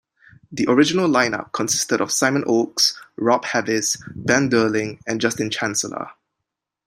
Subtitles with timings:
[0.51, 6.09] The original line-up consisted of Simon Oakes, Rob Havis, Ben Durling and Justin Chancellor.